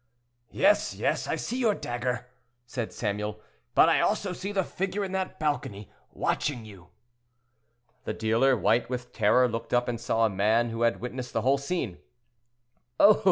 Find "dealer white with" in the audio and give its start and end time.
8.15-9.13